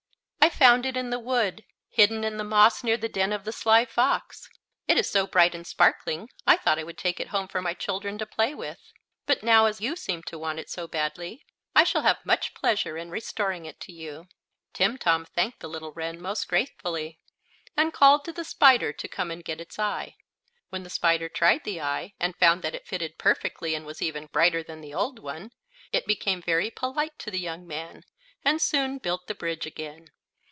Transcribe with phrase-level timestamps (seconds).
[0.43, 3.51] "I found it in the wood, hidden in the moss near the den of the
[3.51, 4.49] Sly Fox.
[4.87, 7.73] It is so bright and sparkling I thought I would take it home for my
[7.73, 8.79] children to play with.
[9.25, 11.45] But now, as you seem to want it so badly,
[11.75, 14.27] I shall have much pleasure in restoring it to you."
[14.73, 17.17] Timtom thanked the little wren most gratefully,
[17.77, 20.15] and called to the spider to come and get its eye.
[20.69, 24.25] When the spider tried the eye, and found that it fitted perfectly and was even
[24.27, 25.51] brighter than the old one,
[25.91, 28.03] it became very polite to the young man,
[28.45, 30.09] and soon built the bridge again.